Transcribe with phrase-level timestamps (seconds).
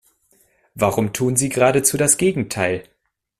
[0.73, 2.85] Warum tun sie geradezu das Gegenteil?